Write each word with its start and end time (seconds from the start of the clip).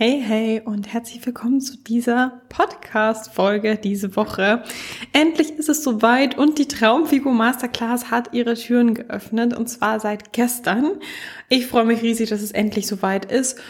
Hey, 0.00 0.22
hey 0.24 0.62
und 0.64 0.92
herzlich 0.92 1.26
willkommen 1.26 1.60
zu 1.60 1.76
dieser 1.76 2.40
Podcast-Folge 2.50 3.78
diese 3.78 4.14
Woche. 4.14 4.62
Endlich 5.12 5.50
ist 5.50 5.68
es 5.68 5.82
soweit 5.82 6.38
und 6.38 6.60
die 6.60 6.68
Traumfigur 6.68 7.32
Masterclass 7.32 8.08
hat 8.08 8.32
ihre 8.32 8.54
Türen 8.54 8.94
geöffnet 8.94 9.56
und 9.56 9.66
zwar 9.66 9.98
seit 9.98 10.32
gestern. 10.32 11.00
Ich 11.48 11.66
freue 11.66 11.84
mich 11.84 12.00
riesig, 12.00 12.30
dass 12.30 12.42
es 12.42 12.52
endlich 12.52 12.86
soweit 12.86 13.24
ist 13.24 13.60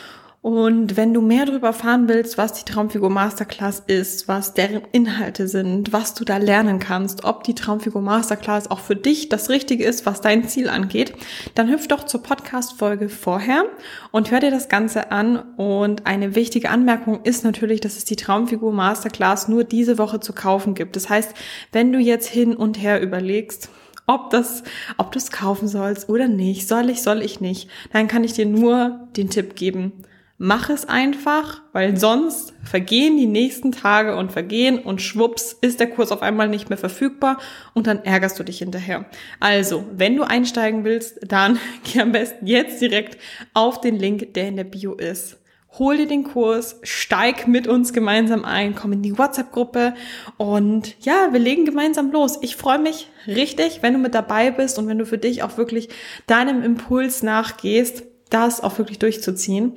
und 0.41 0.97
wenn 0.97 1.13
du 1.13 1.21
mehr 1.21 1.47
darüber 1.47 1.69
erfahren 1.69 2.09
willst, 2.09 2.39
was 2.39 2.53
die 2.53 2.65
Traumfigur 2.65 3.11
Masterclass 3.11 3.83
ist, 3.89 4.29
was 4.29 4.55
deren 4.55 4.83
Inhalte 4.93 5.49
sind, 5.49 5.93
was 5.93 6.15
du 6.15 6.25
da 6.25 6.37
lernen 6.37 6.79
kannst, 6.79 7.25
ob 7.25 7.43
die 7.43 7.57
Traumfigur 7.57 8.01
Masterclass 8.01 8.71
auch 8.71 8.79
für 8.79 8.95
dich 8.95 9.29
das 9.29 9.51
Richtige 9.51 9.85
ist, 9.85 10.07
was 10.07 10.21
dein 10.21 10.49
Ziel 10.49 10.69
angeht, 10.69 11.13
dann 11.57 11.69
hüpf 11.69 11.89
doch 11.89 12.05
zur 12.05 12.23
Podcast-Folge 12.23 13.09
vorher 13.09 13.65
und 14.13 14.31
hör 14.31 14.39
dir 14.39 14.53
das 14.53 14.69
Ganze 14.69 15.11
an. 15.11 15.39
Und 15.57 16.07
eine 16.07 16.37
wichtige 16.37 16.71
Anmerkung 16.71 17.25
ist 17.25 17.43
natürlich, 17.43 17.81
dass 17.81 17.97
es 17.97 18.05
die 18.05 18.17
Traumfigur 18.17 18.73
Masterclass 18.73 19.49
nur 19.49 19.65
diese 19.65 19.99
Woche 19.99 20.21
zu 20.21 20.33
kaufen 20.33 20.75
gibt. 20.75 20.95
Das 20.95 21.11
heißt, 21.11 21.35
wenn 21.73 21.93
du 21.93 21.99
jetzt 21.99 22.29
hin 22.29 22.55
und 22.55 22.81
her 22.81 23.03
überlegst, 23.03 23.71
ob 24.07 24.31
das, 24.31 24.63
ob 24.99 25.11
du 25.11 25.19
es 25.19 25.33
kaufen 25.33 25.67
sollst 25.67 26.09
oder 26.09 26.29
nicht, 26.29 26.69
soll 26.69 26.91
ich, 26.91 27.03
soll 27.03 27.23
ich 27.23 27.41
nicht, 27.41 27.69
dann 27.93 28.07
kann 28.07 28.23
ich 28.23 28.35
dir 28.35 28.47
nur 28.47 29.09
den 29.17 29.31
Tipp 29.31 29.57
geben, 29.57 30.05
Mach 30.41 30.71
es 30.71 30.89
einfach, 30.89 31.63
weil 31.73 31.97
sonst 31.97 32.53
vergehen 32.63 33.17
die 33.17 33.27
nächsten 33.27 33.73
Tage 33.73 34.15
und 34.15 34.31
vergehen 34.31 34.79
und 34.79 35.03
schwupps 35.03 35.53
ist 35.61 35.81
der 35.81 35.91
Kurs 35.91 36.13
auf 36.13 36.23
einmal 36.23 36.49
nicht 36.49 36.69
mehr 36.69 36.79
verfügbar 36.79 37.39
und 37.75 37.89
dann 37.89 38.05
ärgerst 38.05 38.39
du 38.39 38.45
dich 38.45 38.59
hinterher. 38.59 39.07
Also, 39.41 39.85
wenn 39.91 40.15
du 40.15 40.23
einsteigen 40.23 40.85
willst, 40.85 41.19
dann 41.27 41.59
geh 41.83 42.01
am 42.01 42.13
besten 42.13 42.47
jetzt 42.47 42.81
direkt 42.81 43.19
auf 43.53 43.81
den 43.81 43.97
Link, 43.97 44.35
der 44.35 44.47
in 44.47 44.55
der 44.55 44.63
Bio 44.63 44.95
ist. 44.95 45.39
Hol 45.77 45.97
dir 45.97 46.07
den 46.07 46.23
Kurs, 46.23 46.79
steig 46.85 47.49
mit 47.49 47.67
uns 47.67 47.93
gemeinsam 47.93 48.45
ein, 48.45 48.77
komm 48.77 48.93
in 48.93 49.03
die 49.03 49.19
WhatsApp-Gruppe 49.19 49.95
und 50.37 50.95
ja, 51.05 51.33
wir 51.33 51.41
legen 51.41 51.65
gemeinsam 51.65 52.13
los. 52.13 52.39
Ich 52.43 52.55
freue 52.55 52.79
mich 52.79 53.09
richtig, 53.27 53.83
wenn 53.83 53.93
du 53.93 53.99
mit 53.99 54.15
dabei 54.15 54.53
bist 54.53 54.79
und 54.79 54.87
wenn 54.87 54.99
du 54.99 55.05
für 55.05 55.19
dich 55.19 55.43
auch 55.43 55.57
wirklich 55.57 55.89
deinem 56.29 56.63
Impuls 56.63 57.25
nachgehst, 57.25 58.05
das 58.31 58.63
auch 58.63 58.79
wirklich 58.79 58.99
durchzuziehen. 58.99 59.75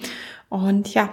Und 0.51 0.93
ja, 0.93 1.09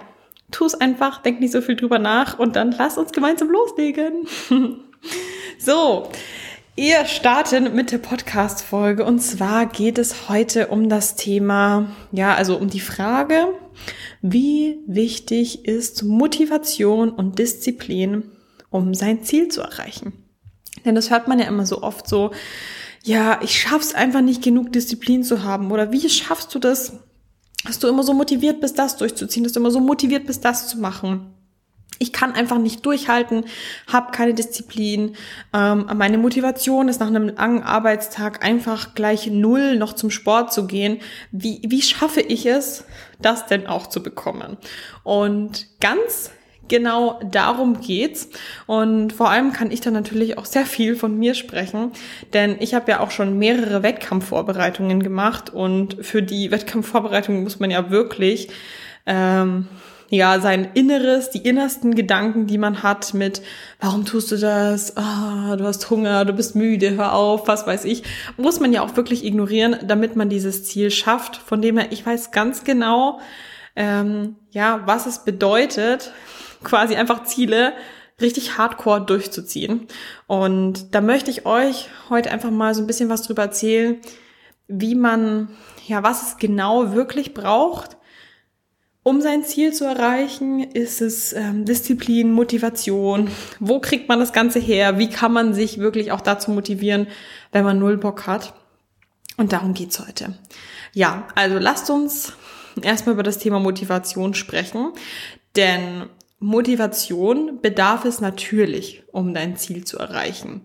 tu 0.51 0.65
es 0.65 0.75
einfach, 0.75 1.21
denk 1.21 1.39
nicht 1.39 1.53
so 1.53 1.61
viel 1.61 1.77
drüber 1.77 1.97
nach 1.97 2.37
und 2.37 2.57
dann 2.57 2.75
lass 2.77 2.97
uns 2.97 3.13
gemeinsam 3.13 3.49
loslegen. 3.49 4.27
so, 5.57 6.09
ihr 6.75 7.05
starten 7.05 7.73
mit 7.73 7.93
der 7.93 7.99
Podcast-Folge 7.99 9.05
und 9.05 9.21
zwar 9.21 9.65
geht 9.65 9.97
es 9.97 10.27
heute 10.27 10.67
um 10.67 10.89
das 10.89 11.15
Thema, 11.15 11.89
ja, 12.11 12.35
also 12.35 12.57
um 12.57 12.69
die 12.69 12.81
Frage, 12.81 13.47
wie 14.21 14.79
wichtig 14.87 15.63
ist 15.65 16.03
Motivation 16.03 17.09
und 17.09 17.39
Disziplin, 17.39 18.29
um 18.69 18.93
sein 18.93 19.23
Ziel 19.23 19.47
zu 19.47 19.61
erreichen? 19.61 20.25
Denn 20.83 20.95
das 20.95 21.11
hört 21.11 21.29
man 21.29 21.39
ja 21.39 21.47
immer 21.47 21.65
so 21.65 21.81
oft 21.81 22.09
so, 22.09 22.31
ja, 23.05 23.39
ich 23.41 23.57
schaff's 23.57 23.95
einfach 23.95 24.19
nicht 24.19 24.43
genug 24.43 24.73
Disziplin 24.73 25.23
zu 25.23 25.43
haben 25.43 25.71
oder 25.71 25.93
wie 25.93 26.09
schaffst 26.09 26.53
du 26.53 26.59
das, 26.59 26.99
dass 27.65 27.79
du 27.79 27.87
immer 27.87 28.03
so 28.03 28.13
motiviert 28.13 28.61
bist, 28.61 28.79
das 28.79 28.97
durchzuziehen, 28.97 29.43
dass 29.43 29.53
du 29.53 29.59
immer 29.59 29.71
so 29.71 29.79
motiviert 29.79 30.25
bist, 30.25 30.45
das 30.45 30.67
zu 30.67 30.79
machen. 30.79 31.33
Ich 32.01 32.13
kann 32.13 32.31
einfach 32.31 32.57
nicht 32.57 32.85
durchhalten, 32.85 33.43
habe 33.91 34.11
keine 34.11 34.33
Disziplin. 34.33 35.17
Ähm, 35.53 35.89
meine 35.95 36.17
Motivation 36.17 36.87
ist 36.87 37.01
nach 37.01 37.07
einem 37.07 37.29
langen 37.29 37.61
Arbeitstag 37.61 38.43
einfach 38.45 38.95
gleich 38.95 39.27
null, 39.27 39.75
noch 39.75 39.91
zum 39.93 40.09
Sport 40.09 40.53
zu 40.53 40.65
gehen. 40.65 40.99
Wie, 41.31 41.61
wie 41.67 41.81
schaffe 41.81 42.21
ich 42.21 42.45
es, 42.45 42.85
das 43.21 43.47
denn 43.47 43.67
auch 43.67 43.87
zu 43.87 44.01
bekommen? 44.01 44.57
Und 45.03 45.67
ganz 45.81 46.31
genau 46.69 47.19
darum 47.29 47.81
geht's. 47.81 48.29
Und 48.65 49.11
vor 49.11 49.29
allem 49.29 49.51
kann 49.51 49.71
ich 49.71 49.81
dann 49.81 49.93
natürlich 49.93 50.37
auch 50.37 50.45
sehr 50.45 50.65
viel 50.65 50.95
von 50.95 51.17
mir 51.17 51.33
sprechen, 51.33 51.91
denn 52.33 52.55
ich 52.59 52.73
habe 52.73 52.91
ja 52.91 52.99
auch 53.01 53.11
schon 53.11 53.37
mehrere 53.37 53.83
Wettkampfvorbereitungen 53.83 55.03
gemacht 55.03 55.49
und 55.49 56.05
für 56.05 56.21
die 56.21 56.51
Wettkampfvorbereitung 56.51 57.43
muss 57.43 57.59
man 57.59 57.71
ja 57.71 57.89
wirklich 57.89 58.49
ähm, 59.05 59.67
ja, 60.09 60.39
sein 60.39 60.69
Inneres, 60.73 61.29
die 61.29 61.39
innersten 61.39 61.93
Gedanken, 61.93 62.47
die 62.47 62.57
man 62.57 62.81
hat 62.81 63.13
mit, 63.13 63.41
warum 63.79 64.05
tust 64.05 64.31
du 64.31 64.37
das? 64.37 64.97
Ah, 64.97 65.55
du 65.55 65.65
hast 65.65 65.89
Hunger, 65.89 66.25
du 66.25 66.33
bist 66.33 66.55
müde, 66.55 66.95
hör 66.95 67.13
auf, 67.13 67.47
was 67.47 67.67
weiß 67.67 67.85
ich, 67.85 68.03
muss 68.35 68.59
man 68.59 68.73
ja 68.73 68.81
auch 68.81 68.95
wirklich 68.95 69.23
ignorieren, 69.23 69.77
damit 69.83 70.15
man 70.15 70.29
dieses 70.29 70.63
Ziel 70.63 70.89
schafft. 70.89 71.37
Von 71.37 71.61
dem 71.61 71.77
her, 71.77 71.91
ich 71.91 72.05
weiß 72.05 72.31
ganz 72.31 72.63
genau, 72.63 73.19
ähm, 73.75 74.35
ja, 74.49 74.81
was 74.85 75.05
es 75.05 75.23
bedeutet, 75.23 76.11
quasi 76.63 76.95
einfach 76.95 77.23
Ziele 77.23 77.73
richtig 78.21 78.57
hardcore 78.57 79.01
durchzuziehen. 79.01 79.87
Und 80.27 80.93
da 80.93 81.01
möchte 81.01 81.31
ich 81.31 81.45
euch 81.45 81.89
heute 82.09 82.31
einfach 82.31 82.51
mal 82.51 82.75
so 82.75 82.81
ein 82.81 82.87
bisschen 82.87 83.09
was 83.09 83.23
drüber 83.23 83.43
erzählen, 83.43 83.97
wie 84.67 84.95
man, 84.95 85.49
ja, 85.87 86.03
was 86.03 86.27
es 86.27 86.37
genau 86.37 86.93
wirklich 86.93 87.33
braucht, 87.33 87.97
um 89.03 89.21
sein 89.21 89.43
Ziel 89.43 89.73
zu 89.73 89.85
erreichen. 89.85 90.61
Ist 90.61 91.01
es 91.01 91.33
ähm, 91.33 91.65
Disziplin, 91.65 92.31
Motivation? 92.31 93.29
Wo 93.59 93.79
kriegt 93.79 94.07
man 94.09 94.19
das 94.19 94.33
Ganze 94.33 94.59
her? 94.59 94.99
Wie 94.99 95.09
kann 95.09 95.33
man 95.33 95.53
sich 95.53 95.79
wirklich 95.79 96.11
auch 96.11 96.21
dazu 96.21 96.51
motivieren, 96.51 97.07
wenn 97.51 97.63
man 97.63 97.79
null 97.79 97.97
Bock 97.97 98.27
hat? 98.27 98.53
Und 99.37 99.53
darum 99.53 99.73
geht's 99.73 99.99
heute. 99.99 100.37
Ja, 100.93 101.27
also 101.33 101.57
lasst 101.57 101.89
uns 101.89 102.33
erstmal 102.81 103.13
über 103.13 103.23
das 103.23 103.39
Thema 103.39 103.59
Motivation 103.59 104.33
sprechen, 104.33 104.91
denn 105.55 106.09
Motivation 106.39 107.59
bedarf 107.61 108.05
es 108.05 108.21
natürlich, 108.21 109.03
um 109.11 109.33
dein 109.33 109.57
Ziel 109.57 109.83
zu 109.83 109.97
erreichen. 109.97 110.61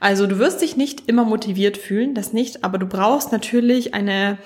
Also 0.00 0.26
du 0.26 0.40
wirst 0.40 0.62
dich 0.62 0.76
nicht 0.76 1.08
immer 1.08 1.24
motiviert 1.24 1.76
fühlen, 1.76 2.14
das 2.14 2.32
nicht, 2.32 2.64
aber 2.64 2.78
du 2.78 2.86
brauchst 2.86 3.30
natürlich 3.30 3.94
eine, 3.94 4.38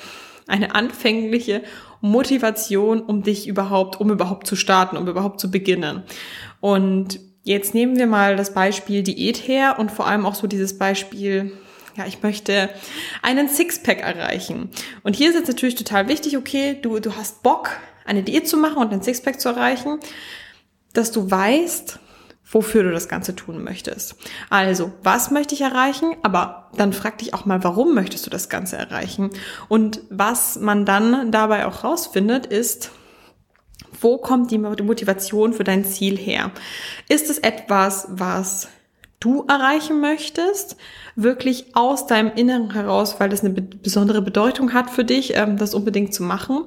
eine 0.46 0.74
anfängliche 0.74 1.62
Motivation, 2.02 3.00
um 3.00 3.22
dich 3.22 3.48
überhaupt, 3.48 3.98
um 3.98 4.10
überhaupt 4.10 4.46
zu 4.46 4.54
starten, 4.54 4.98
um 4.98 5.08
überhaupt 5.08 5.40
zu 5.40 5.50
beginnen. 5.50 6.02
Und 6.60 7.20
jetzt 7.42 7.72
nehmen 7.72 7.96
wir 7.96 8.06
mal 8.06 8.36
das 8.36 8.52
Beispiel 8.52 9.02
Diät 9.02 9.48
her 9.48 9.76
und 9.78 9.90
vor 9.90 10.06
allem 10.06 10.26
auch 10.26 10.34
so 10.34 10.46
dieses 10.46 10.76
Beispiel, 10.76 11.52
ja, 11.96 12.04
ich 12.06 12.22
möchte 12.22 12.68
einen 13.22 13.48
Sixpack 13.48 14.02
erreichen. 14.02 14.68
Und 15.04 15.16
hier 15.16 15.30
ist 15.30 15.36
jetzt 15.36 15.48
natürlich 15.48 15.76
total 15.76 16.08
wichtig, 16.08 16.36
okay, 16.36 16.78
du, 16.82 16.98
du 17.00 17.16
hast 17.16 17.42
Bock, 17.42 17.70
eine 18.04 18.22
Diät 18.22 18.46
zu 18.46 18.58
machen 18.58 18.76
und 18.76 18.92
einen 18.92 19.02
Sixpack 19.02 19.40
zu 19.40 19.48
erreichen 19.48 20.00
dass 20.96 21.12
du 21.12 21.30
weißt, 21.30 21.98
wofür 22.50 22.84
du 22.84 22.92
das 22.92 23.08
Ganze 23.08 23.34
tun 23.34 23.62
möchtest. 23.62 24.16
Also, 24.50 24.92
was 25.02 25.30
möchte 25.30 25.54
ich 25.54 25.62
erreichen? 25.62 26.14
Aber 26.22 26.70
dann 26.76 26.92
frag 26.92 27.18
dich 27.18 27.34
auch 27.34 27.44
mal, 27.44 27.64
warum 27.64 27.94
möchtest 27.94 28.24
du 28.26 28.30
das 28.30 28.48
Ganze 28.48 28.76
erreichen? 28.76 29.30
Und 29.68 30.00
was 30.10 30.58
man 30.58 30.84
dann 30.84 31.32
dabei 31.32 31.66
auch 31.66 31.82
rausfindet, 31.82 32.46
ist, 32.46 32.92
wo 34.00 34.18
kommt 34.18 34.50
die 34.50 34.58
Motivation 34.58 35.52
für 35.52 35.64
dein 35.64 35.84
Ziel 35.84 36.16
her? 36.16 36.52
Ist 37.08 37.30
es 37.30 37.38
etwas, 37.38 38.06
was 38.10 38.68
du 39.20 39.44
erreichen 39.48 40.00
möchtest, 40.00 40.76
wirklich 41.16 41.74
aus 41.74 42.06
deinem 42.06 42.32
Inneren 42.36 42.72
heraus, 42.72 43.18
weil 43.18 43.30
das 43.30 43.42
eine 43.42 43.54
besondere 43.54 44.22
Bedeutung 44.22 44.72
hat 44.74 44.90
für 44.90 45.04
dich, 45.04 45.34
ähm, 45.34 45.56
das 45.56 45.74
unbedingt 45.74 46.14
zu 46.14 46.22
machen? 46.22 46.64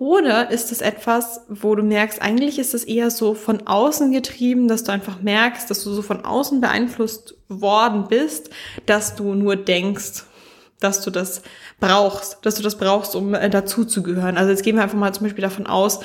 Oder 0.00 0.50
ist 0.50 0.72
es 0.72 0.80
etwas, 0.80 1.42
wo 1.50 1.74
du 1.74 1.82
merkst, 1.82 2.22
eigentlich 2.22 2.58
ist 2.58 2.72
es 2.72 2.84
eher 2.84 3.10
so 3.10 3.34
von 3.34 3.66
außen 3.66 4.10
getrieben, 4.12 4.66
dass 4.66 4.82
du 4.82 4.92
einfach 4.92 5.20
merkst, 5.20 5.68
dass 5.68 5.84
du 5.84 5.92
so 5.92 6.00
von 6.00 6.24
außen 6.24 6.62
beeinflusst 6.62 7.34
worden 7.48 8.06
bist, 8.08 8.48
dass 8.86 9.14
du 9.14 9.34
nur 9.34 9.56
denkst, 9.56 10.24
dass 10.80 11.02
du 11.02 11.10
das 11.10 11.42
brauchst, 11.78 12.38
dass 12.42 12.56
du 12.56 12.62
das 12.62 12.76
brauchst, 12.76 13.14
um 13.14 13.34
äh, 13.34 13.48
dazu 13.50 13.84
zu 13.84 14.02
gehören. 14.02 14.36
Also 14.36 14.50
jetzt 14.50 14.62
gehen 14.62 14.76
wir 14.76 14.82
einfach 14.82 14.98
mal 14.98 15.12
zum 15.12 15.24
Beispiel 15.24 15.42
davon 15.42 15.66
aus, 15.66 16.00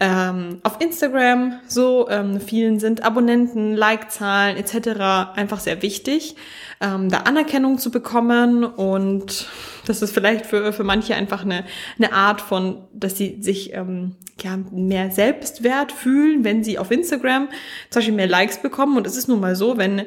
ähm, 0.00 0.60
auf 0.62 0.80
Instagram 0.80 1.60
so, 1.66 2.08
ähm, 2.10 2.40
vielen 2.40 2.78
sind 2.78 3.04
Abonnenten, 3.04 3.74
Like-Zahlen 3.74 4.56
etc. 4.56 5.36
einfach 5.36 5.60
sehr 5.60 5.82
wichtig, 5.82 6.36
ähm, 6.80 7.08
da 7.08 7.18
Anerkennung 7.20 7.78
zu 7.78 7.90
bekommen 7.90 8.64
und 8.64 9.48
das 9.86 10.02
ist 10.02 10.12
vielleicht 10.12 10.46
für, 10.46 10.72
für 10.72 10.84
manche 10.84 11.14
einfach 11.14 11.42
eine, 11.42 11.64
eine 11.98 12.12
Art 12.12 12.40
von, 12.40 12.82
dass 12.92 13.16
sie 13.16 13.38
sich 13.40 13.72
ähm, 13.72 14.16
ja, 14.42 14.58
mehr 14.70 15.10
Selbstwert 15.10 15.92
fühlen, 15.92 16.44
wenn 16.44 16.62
sie 16.62 16.78
auf 16.78 16.90
Instagram 16.90 17.48
zum 17.90 18.00
Beispiel 18.00 18.14
mehr 18.14 18.26
Likes 18.26 18.58
bekommen. 18.58 18.96
Und 18.96 19.06
es 19.06 19.16
ist 19.16 19.28
nun 19.28 19.40
mal 19.40 19.56
so, 19.56 19.78
wenn 19.78 20.04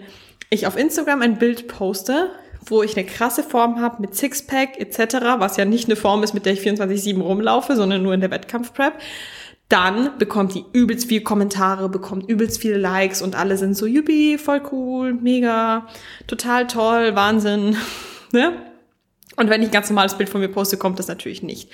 ich 0.49 0.67
auf 0.67 0.77
Instagram 0.77 1.21
ein 1.21 1.37
Bild 1.37 1.67
poste, 1.67 2.29
wo 2.65 2.83
ich 2.83 2.97
eine 2.97 3.05
krasse 3.05 3.43
Form 3.43 3.81
habe 3.81 4.01
mit 4.01 4.15
Sixpack 4.15 4.79
etc., 4.79 5.15
was 5.37 5.57
ja 5.57 5.65
nicht 5.65 5.85
eine 5.85 5.95
Form 5.95 6.23
ist, 6.23 6.33
mit 6.33 6.45
der 6.45 6.53
ich 6.53 6.61
24-7 6.61 7.21
rumlaufe, 7.21 7.75
sondern 7.75 8.03
nur 8.03 8.13
in 8.13 8.21
der 8.21 8.31
Wettkampfprep, 8.31 8.93
dann 9.69 10.17
bekommt 10.17 10.53
die 10.53 10.65
übelst 10.73 11.07
viel 11.07 11.21
Kommentare, 11.21 11.87
bekommt 11.87 12.29
übelst 12.29 12.61
viele 12.61 12.77
Likes 12.77 13.21
und 13.21 13.35
alle 13.35 13.57
sind 13.57 13.75
so, 13.75 13.85
jubi, 13.85 14.37
voll 14.37 14.61
cool, 14.71 15.13
mega, 15.13 15.87
total 16.27 16.67
toll, 16.67 17.15
Wahnsinn, 17.15 17.77
ne? 18.31 18.53
Und 19.37 19.49
wenn 19.49 19.61
ich 19.61 19.69
ein 19.69 19.71
ganz 19.71 19.89
normales 19.89 20.15
Bild 20.15 20.29
von 20.29 20.41
mir 20.41 20.49
poste, 20.49 20.75
kommt 20.75 20.99
das 20.99 21.07
natürlich 21.07 21.41
nicht. 21.41 21.69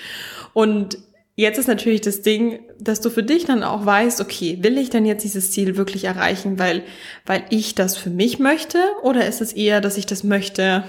Und 0.54 1.00
Jetzt 1.40 1.60
ist 1.60 1.68
natürlich 1.68 2.02
das 2.02 2.24
Ding, 2.24 2.62
dass 2.80 3.00
du 3.00 3.12
für 3.12 3.22
dich 3.22 3.46
dann 3.46 3.62
auch 3.62 3.86
weißt, 3.86 4.22
okay, 4.22 4.58
will 4.62 4.80
ich 4.80 4.90
denn 4.90 5.06
jetzt 5.06 5.24
dieses 5.24 5.52
Ziel 5.52 5.78
wirklich 5.78 6.06
erreichen, 6.06 6.58
weil, 6.58 6.82
weil 7.28 7.46
ich 7.52 7.76
das 7.76 7.96
für 7.96 8.10
mich 8.10 8.40
möchte? 8.40 8.80
Oder 9.04 9.28
ist 9.28 9.40
es 9.40 9.54
eher, 9.54 9.80
dass 9.80 9.98
ich 9.98 10.08
das 10.08 10.24
möchte, 10.24 10.84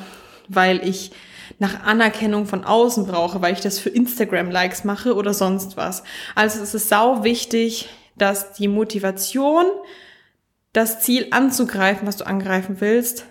weil 0.48 0.82
ich 0.88 1.10
nach 1.58 1.84
Anerkennung 1.84 2.46
von 2.46 2.64
außen 2.64 3.04
brauche, 3.04 3.42
weil 3.42 3.52
ich 3.52 3.60
das 3.60 3.78
für 3.78 3.90
Instagram-Likes 3.90 4.84
mache 4.84 5.14
oder 5.14 5.34
sonst 5.34 5.76
was? 5.76 6.02
Also 6.34 6.62
es 6.62 6.72
ist 6.72 6.88
sau 6.88 7.24
wichtig, 7.24 7.90
dass 8.16 8.54
die 8.54 8.68
Motivation, 8.68 9.66
das 10.72 11.00
Ziel 11.00 11.26
anzugreifen, 11.30 12.08
was 12.08 12.16
du 12.16 12.26
angreifen 12.26 12.76
willst, 12.78 13.26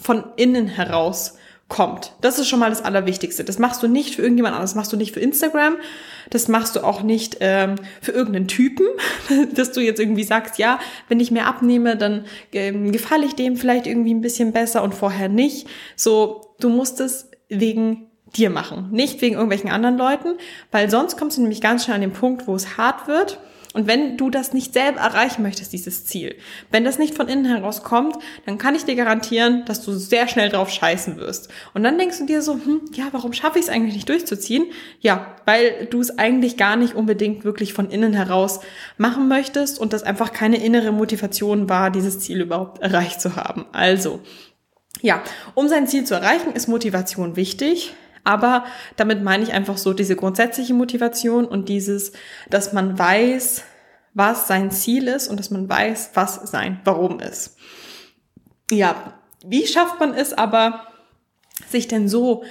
von 0.00 0.26
innen 0.36 0.68
heraus 0.68 1.34
kommt. 1.72 2.12
Das 2.20 2.38
ist 2.38 2.48
schon 2.48 2.58
mal 2.58 2.68
das 2.68 2.84
Allerwichtigste. 2.84 3.44
Das 3.44 3.58
machst 3.58 3.82
du 3.82 3.88
nicht 3.88 4.16
für 4.16 4.22
irgendjemand 4.22 4.54
anderes, 4.54 4.72
das 4.72 4.76
machst 4.76 4.92
du 4.92 4.98
nicht 4.98 5.14
für 5.14 5.20
Instagram, 5.20 5.76
das 6.28 6.46
machst 6.46 6.76
du 6.76 6.80
auch 6.80 7.02
nicht 7.02 7.38
ähm, 7.40 7.76
für 8.02 8.12
irgendeinen 8.12 8.46
Typen, 8.46 8.84
dass 9.54 9.72
du 9.72 9.80
jetzt 9.80 9.98
irgendwie 9.98 10.22
sagst, 10.22 10.58
ja, 10.58 10.78
wenn 11.08 11.18
ich 11.18 11.30
mehr 11.30 11.46
abnehme, 11.46 11.96
dann 11.96 12.26
ähm, 12.52 12.92
gefalle 12.92 13.24
ich 13.24 13.36
dem 13.36 13.56
vielleicht 13.56 13.86
irgendwie 13.86 14.12
ein 14.12 14.20
bisschen 14.20 14.52
besser 14.52 14.82
und 14.82 14.94
vorher 14.94 15.30
nicht. 15.30 15.66
So, 15.96 16.54
du 16.60 16.68
musst 16.68 17.00
es 17.00 17.30
wegen 17.48 18.10
dir 18.36 18.50
machen, 18.50 18.90
nicht 18.90 19.22
wegen 19.22 19.36
irgendwelchen 19.36 19.70
anderen 19.70 19.96
Leuten, 19.96 20.34
weil 20.72 20.90
sonst 20.90 21.16
kommst 21.16 21.38
du 21.38 21.40
nämlich 21.40 21.62
ganz 21.62 21.84
schnell 21.84 21.94
an 21.94 22.02
den 22.02 22.12
Punkt, 22.12 22.46
wo 22.46 22.54
es 22.54 22.76
hart 22.76 23.08
wird 23.08 23.38
und 23.72 23.86
wenn 23.86 24.16
du 24.16 24.30
das 24.30 24.52
nicht 24.52 24.74
selber 24.74 25.00
erreichen 25.00 25.42
möchtest, 25.42 25.72
dieses 25.72 26.04
Ziel, 26.04 26.36
wenn 26.70 26.84
das 26.84 26.98
nicht 26.98 27.14
von 27.14 27.28
innen 27.28 27.44
heraus 27.44 27.82
kommt, 27.82 28.16
dann 28.46 28.58
kann 28.58 28.74
ich 28.74 28.84
dir 28.84 28.96
garantieren, 28.96 29.64
dass 29.64 29.82
du 29.82 29.92
sehr 29.92 30.28
schnell 30.28 30.50
drauf 30.50 30.70
scheißen 30.70 31.16
wirst. 31.16 31.48
Und 31.74 31.82
dann 31.82 31.98
denkst 31.98 32.18
du 32.18 32.26
dir 32.26 32.42
so, 32.42 32.54
hm, 32.54 32.82
ja, 32.92 33.08
warum 33.12 33.32
schaffe 33.32 33.58
ich 33.58 33.66
es 33.66 33.70
eigentlich 33.70 33.94
nicht 33.94 34.08
durchzuziehen? 34.08 34.66
Ja, 35.00 35.36
weil 35.46 35.86
du 35.86 36.00
es 36.00 36.18
eigentlich 36.18 36.56
gar 36.56 36.76
nicht 36.76 36.94
unbedingt 36.94 37.44
wirklich 37.44 37.72
von 37.72 37.90
innen 37.90 38.12
heraus 38.12 38.60
machen 38.98 39.28
möchtest 39.28 39.78
und 39.78 39.92
das 39.92 40.02
einfach 40.02 40.32
keine 40.32 40.62
innere 40.62 40.92
Motivation 40.92 41.68
war, 41.68 41.90
dieses 41.90 42.20
Ziel 42.20 42.40
überhaupt 42.40 42.82
erreicht 42.82 43.20
zu 43.20 43.36
haben. 43.36 43.66
Also, 43.72 44.20
ja, 45.00 45.22
um 45.54 45.68
sein 45.68 45.86
Ziel 45.86 46.04
zu 46.04 46.14
erreichen, 46.14 46.52
ist 46.52 46.68
Motivation 46.68 47.36
wichtig. 47.36 47.94
Aber 48.24 48.64
damit 48.96 49.22
meine 49.22 49.42
ich 49.42 49.52
einfach 49.52 49.76
so 49.76 49.92
diese 49.92 50.16
grundsätzliche 50.16 50.74
Motivation 50.74 51.44
und 51.44 51.68
dieses, 51.68 52.12
dass 52.50 52.72
man 52.72 52.98
weiß, 52.98 53.64
was 54.14 54.46
sein 54.46 54.70
Ziel 54.70 55.08
ist 55.08 55.28
und 55.28 55.40
dass 55.40 55.50
man 55.50 55.68
weiß, 55.68 56.10
was 56.14 56.34
sein 56.50 56.80
Warum 56.84 57.18
ist. 57.18 57.56
Ja, 58.70 59.14
wie 59.44 59.66
schafft 59.66 59.98
man 59.98 60.14
es 60.14 60.32
aber, 60.32 60.86
sich 61.68 61.88
denn 61.88 62.08
so 62.08 62.44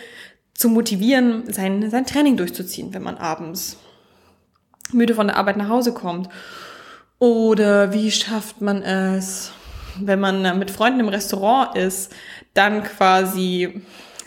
zu 0.54 0.70
motivieren, 0.70 1.52
sein, 1.52 1.90
sein 1.90 2.06
Training 2.06 2.38
durchzuziehen, 2.38 2.94
wenn 2.94 3.04
man 3.04 3.18
abends 3.18 3.78
müde 4.92 5.16
von 5.16 5.28
der 5.28 5.38
Arbeit 5.38 5.58
nach 5.58 5.70
Hause 5.70 5.94
kommt? 5.94 6.30
Oder 7.20 7.94
wie 7.94 8.12
schafft 8.12 8.62
man 8.62 8.82
es, 8.82 9.52
wenn 10.00 10.20
man 10.20 10.58
mit 10.60 10.72
Freunden 10.72 11.00
im 11.00 11.08
Restaurant 11.08 11.78
ist, 11.78 12.12
dann 12.54 12.84
quasi 12.84 13.84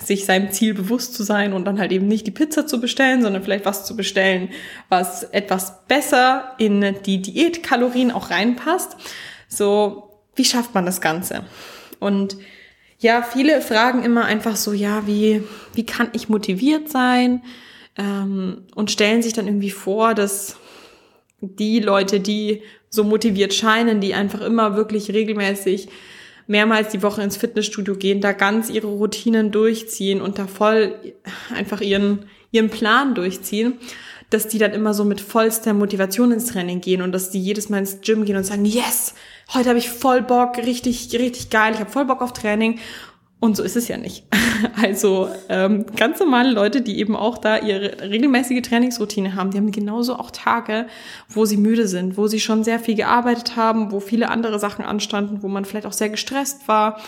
sich 0.06 0.24
seinem 0.24 0.50
Ziel 0.52 0.74
bewusst 0.74 1.14
zu 1.14 1.22
sein 1.22 1.52
und 1.52 1.64
dann 1.64 1.78
halt 1.78 1.92
eben 1.92 2.06
nicht 2.06 2.26
die 2.26 2.30
Pizza 2.30 2.66
zu 2.66 2.80
bestellen, 2.80 3.22
sondern 3.22 3.42
vielleicht 3.42 3.64
was 3.64 3.84
zu 3.84 3.96
bestellen, 3.96 4.50
was 4.88 5.24
etwas 5.24 5.86
besser 5.86 6.52
in 6.58 6.96
die 7.06 7.22
Diätkalorien 7.22 8.10
auch 8.10 8.30
reinpasst. 8.30 8.96
So, 9.48 10.10
wie 10.34 10.44
schafft 10.44 10.74
man 10.74 10.86
das 10.86 11.00
Ganze? 11.00 11.44
Und 12.00 12.36
ja, 12.98 13.22
viele 13.22 13.60
fragen 13.60 14.02
immer 14.02 14.24
einfach 14.24 14.56
so, 14.56 14.72
ja, 14.72 15.06
wie, 15.06 15.42
wie 15.74 15.86
kann 15.86 16.08
ich 16.12 16.28
motiviert 16.28 16.88
sein? 16.88 17.42
Ähm, 17.96 18.62
und 18.74 18.90
stellen 18.90 19.22
sich 19.22 19.32
dann 19.32 19.46
irgendwie 19.46 19.70
vor, 19.70 20.14
dass 20.14 20.56
die 21.40 21.80
Leute, 21.80 22.20
die 22.20 22.62
so 22.88 23.04
motiviert 23.04 23.54
scheinen, 23.54 24.00
die 24.00 24.14
einfach 24.14 24.40
immer 24.40 24.76
wirklich 24.76 25.10
regelmäßig 25.12 25.88
mehrmals 26.46 26.90
die 26.90 27.02
Woche 27.02 27.22
ins 27.22 27.36
Fitnessstudio 27.36 27.96
gehen, 27.96 28.20
da 28.20 28.32
ganz 28.32 28.70
ihre 28.70 28.86
Routinen 28.86 29.50
durchziehen 29.50 30.20
und 30.20 30.38
da 30.38 30.46
voll 30.46 30.94
einfach 31.54 31.80
ihren, 31.80 32.26
ihren 32.50 32.70
Plan 32.70 33.14
durchziehen, 33.14 33.74
dass 34.30 34.48
die 34.48 34.58
dann 34.58 34.72
immer 34.72 34.94
so 34.94 35.04
mit 35.04 35.20
vollster 35.20 35.74
Motivation 35.74 36.32
ins 36.32 36.46
Training 36.46 36.80
gehen 36.80 37.02
und 37.02 37.12
dass 37.12 37.30
die 37.30 37.40
jedes 37.40 37.68
Mal 37.68 37.78
ins 37.78 38.00
Gym 38.00 38.24
gehen 38.24 38.36
und 38.36 38.44
sagen, 38.44 38.64
yes, 38.64 39.14
heute 39.52 39.68
habe 39.68 39.78
ich 39.78 39.88
voll 39.88 40.22
Bock, 40.22 40.58
richtig, 40.58 41.12
richtig 41.18 41.50
geil, 41.50 41.74
ich 41.74 41.80
habe 41.80 41.90
voll 41.90 42.04
Bock 42.04 42.20
auf 42.20 42.32
Training. 42.32 42.78
Und 43.44 43.58
so 43.58 43.62
ist 43.62 43.76
es 43.76 43.88
ja 43.88 43.98
nicht. 43.98 44.24
Also 44.80 45.28
ähm, 45.50 45.84
ganz 45.96 46.18
normale 46.20 46.50
Leute, 46.50 46.80
die 46.80 46.98
eben 46.98 47.14
auch 47.14 47.36
da 47.36 47.58
ihre 47.58 48.08
regelmäßige 48.08 48.62
Trainingsroutine 48.62 49.34
haben, 49.34 49.50
die 49.50 49.58
haben 49.58 49.70
genauso 49.70 50.16
auch 50.16 50.30
Tage, 50.30 50.86
wo 51.28 51.44
sie 51.44 51.58
müde 51.58 51.86
sind, 51.86 52.16
wo 52.16 52.26
sie 52.28 52.40
schon 52.40 52.64
sehr 52.64 52.78
viel 52.78 52.94
gearbeitet 52.94 53.56
haben, 53.56 53.92
wo 53.92 54.00
viele 54.00 54.30
andere 54.30 54.58
Sachen 54.58 54.84
anstanden, 54.84 55.42
wo 55.42 55.48
man 55.48 55.66
vielleicht 55.66 55.86
auch 55.86 55.92
sehr 55.92 56.08
gestresst 56.08 56.66
war. 56.68 56.98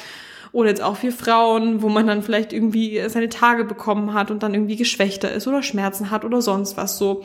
Oder 0.52 0.68
jetzt 0.68 0.82
auch 0.82 0.96
für 0.96 1.12
Frauen, 1.12 1.80
wo 1.80 1.88
man 1.88 2.06
dann 2.06 2.22
vielleicht 2.22 2.52
irgendwie 2.52 3.00
seine 3.08 3.30
Tage 3.30 3.64
bekommen 3.64 4.12
hat 4.12 4.30
und 4.30 4.42
dann 4.42 4.52
irgendwie 4.52 4.76
geschwächter 4.76 5.32
ist 5.32 5.46
oder 5.46 5.62
Schmerzen 5.62 6.10
hat 6.10 6.26
oder 6.26 6.42
sonst 6.42 6.76
was 6.76 6.98
so. 6.98 7.24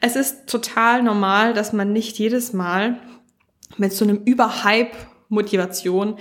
Es 0.00 0.14
ist 0.14 0.46
total 0.46 1.02
normal, 1.02 1.54
dass 1.54 1.72
man 1.72 1.92
nicht 1.92 2.18
jedes 2.18 2.52
Mal 2.52 2.98
mit 3.76 3.92
so 3.92 4.04
einem 4.04 4.18
Überhype 4.18 4.96
Motivation 5.28 6.18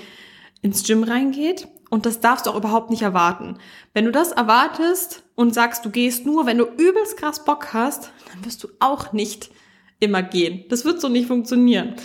ins 0.64 0.84
Gym 0.84 1.04
reingeht 1.04 1.68
und 1.92 2.06
das 2.06 2.22
darfst 2.22 2.46
du 2.46 2.52
auch 2.52 2.56
überhaupt 2.56 2.90
nicht 2.90 3.02
erwarten. 3.02 3.58
Wenn 3.94 4.06
du 4.06 4.12
das 4.12 4.32
erwartest 4.32 5.24
und 5.36 5.54
sagst, 5.54 5.84
du 5.84 5.90
gehst 5.90 6.26
nur, 6.26 6.46
wenn 6.46 6.58
du 6.58 6.64
übelst 6.64 7.18
krass 7.18 7.44
Bock 7.44 7.74
hast, 7.74 8.12
dann 8.32 8.44
wirst 8.46 8.64
du 8.64 8.70
auch 8.80 9.12
nicht 9.12 9.52
immer 10.00 10.24
gehen. 10.24 10.64
Das 10.70 10.86
wird 10.86 11.02
so 11.02 11.10
nicht 11.10 11.28
funktionieren. 11.28 11.96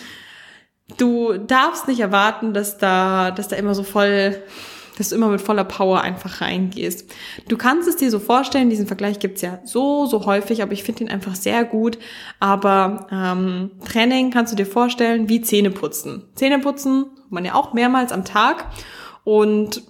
Du 0.98 1.38
darfst 1.38 1.86
nicht 1.86 2.00
erwarten, 2.00 2.52
dass 2.52 2.78
da, 2.78 3.30
dass 3.30 3.46
da 3.46 3.54
immer 3.54 3.76
so 3.76 3.84
voll, 3.84 4.42
dass 4.98 5.10
du 5.10 5.14
immer 5.14 5.28
mit 5.28 5.40
voller 5.40 5.62
Power 5.62 6.00
einfach 6.00 6.40
reingehst. 6.40 7.08
Du 7.46 7.56
kannst 7.56 7.88
es 7.88 7.94
dir 7.94 8.10
so 8.10 8.18
vorstellen, 8.18 8.70
diesen 8.70 8.88
Vergleich 8.88 9.20
gibt's 9.20 9.42
ja 9.42 9.60
so, 9.64 10.06
so 10.06 10.26
häufig, 10.26 10.62
aber 10.62 10.72
ich 10.72 10.82
finde 10.82 11.04
ihn 11.04 11.10
einfach 11.10 11.36
sehr 11.36 11.64
gut. 11.64 11.96
Aber 12.40 13.06
ähm, 13.12 13.70
Training 13.84 14.32
kannst 14.32 14.52
du 14.52 14.56
dir 14.56 14.66
vorstellen 14.66 15.28
wie 15.28 15.42
Zähneputzen. 15.42 16.24
Zähneputzen 16.34 17.06
man 17.30 17.44
ja 17.44 17.54
auch 17.54 17.72
mehrmals 17.72 18.10
am 18.10 18.24
Tag 18.24 18.66
und 19.26 19.82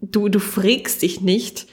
du, 0.00 0.30
du 0.30 0.38
fragst 0.38 1.02
dich 1.02 1.20
nicht, 1.20 1.66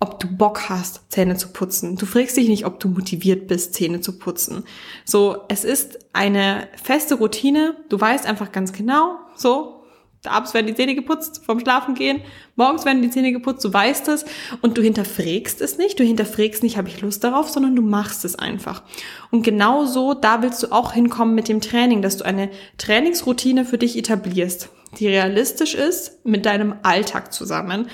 ob 0.00 0.18
du 0.18 0.34
Bock 0.34 0.70
hast, 0.70 1.02
Zähne 1.12 1.36
zu 1.36 1.48
putzen. 1.48 1.96
Du 1.96 2.06
fragst 2.06 2.38
dich 2.38 2.48
nicht, 2.48 2.64
ob 2.64 2.80
du 2.80 2.88
motiviert 2.88 3.48
bist, 3.48 3.74
Zähne 3.74 4.00
zu 4.00 4.18
putzen. 4.18 4.64
So, 5.04 5.36
es 5.48 5.62
ist 5.62 5.98
eine 6.14 6.68
feste 6.82 7.16
Routine. 7.16 7.76
Du 7.90 8.00
weißt 8.00 8.24
einfach 8.24 8.50
ganz 8.50 8.72
genau, 8.72 9.18
so, 9.36 9.84
abends 10.24 10.54
werden 10.54 10.68
die 10.68 10.74
Zähne 10.74 10.94
geputzt, 10.94 11.42
vorm 11.44 11.60
Schlafen 11.60 11.94
gehen, 11.94 12.22
morgens 12.56 12.86
werden 12.86 13.02
die 13.02 13.10
Zähne 13.10 13.32
geputzt, 13.32 13.62
du 13.62 13.70
weißt 13.70 14.08
es 14.08 14.24
und 14.62 14.78
du 14.78 14.82
hinterfragst 14.82 15.60
es 15.60 15.76
nicht, 15.76 16.00
du 16.00 16.02
hinterfragst 16.04 16.62
nicht, 16.62 16.78
habe 16.78 16.88
ich 16.88 17.02
Lust 17.02 17.22
darauf, 17.24 17.50
sondern 17.50 17.76
du 17.76 17.82
machst 17.82 18.24
es 18.24 18.36
einfach. 18.36 18.84
Und 19.30 19.42
genau 19.42 19.84
so, 19.84 20.14
da 20.14 20.40
willst 20.40 20.62
du 20.62 20.72
auch 20.72 20.92
hinkommen 20.94 21.34
mit 21.34 21.48
dem 21.48 21.60
Training, 21.60 22.00
dass 22.00 22.16
du 22.16 22.24
eine 22.24 22.48
Trainingsroutine 22.78 23.66
für 23.66 23.76
dich 23.76 23.98
etablierst, 23.98 24.70
die 24.98 25.08
realistisch 25.08 25.74
ist 25.74 26.24
mit 26.24 26.46
deinem 26.46 26.74
Alltag 26.82 27.32
zusammen. 27.32 27.88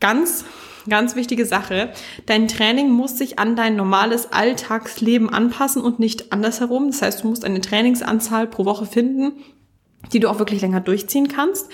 Ganz 0.00 0.44
Ganz 0.88 1.14
wichtige 1.14 1.46
Sache. 1.46 1.92
Dein 2.26 2.48
Training 2.48 2.90
muss 2.90 3.16
sich 3.16 3.38
an 3.38 3.54
dein 3.54 3.76
normales 3.76 4.32
Alltagsleben 4.32 5.30
anpassen 5.30 5.82
und 5.82 6.00
nicht 6.00 6.32
andersherum. 6.32 6.88
Das 6.88 7.02
heißt, 7.02 7.22
du 7.22 7.28
musst 7.28 7.44
eine 7.44 7.60
Trainingsanzahl 7.60 8.48
pro 8.48 8.64
Woche 8.64 8.86
finden, 8.86 9.32
die 10.12 10.18
du 10.18 10.28
auch 10.28 10.38
wirklich 10.38 10.60
länger 10.60 10.80
durchziehen 10.80 11.28
kannst. 11.28 11.68